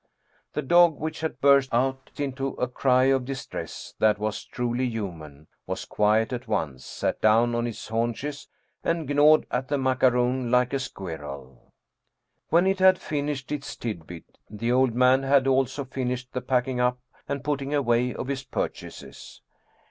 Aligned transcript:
The 0.53 0.63
dog, 0.63 0.99
which 0.99 1.19
had 1.21 1.41
burst 1.41 1.71
out 1.71 2.09
into 2.17 2.53
a 2.55 2.67
cry 2.67 3.03
of 3.03 3.23
distress 3.23 3.93
that 3.99 4.17
was 4.17 4.43
truly 4.45 4.89
human, 4.89 5.45
was 5.67 5.85
quiet 5.85 6.33
at 6.33 6.47
once, 6.47 6.83
sat 6.83 7.21
down 7.21 7.53
on 7.53 7.67
its 7.67 7.87
haunches, 7.87 8.47
and 8.83 9.07
gnawed 9.07 9.45
at 9.51 9.67
the 9.67 9.77
macaroon 9.77 10.49
like 10.49 10.73
a 10.73 10.79
squirrel. 10.79 11.71
When 12.49 12.65
it 12.65 12.79
had 12.79 12.97
finished 12.97 13.51
its 13.51 13.75
tidbit, 13.75 14.39
the 14.49 14.71
old 14.71 14.95
man 14.95 15.21
had 15.21 15.45
also 15.45 15.85
fin 15.85 16.09
ished 16.09 16.31
the 16.33 16.41
packing 16.41 16.79
up 16.79 16.97
and 17.29 17.43
putting 17.43 17.71
away 17.75 18.11
of 18.11 18.25
his 18.27 18.43
purchases. 18.43 19.43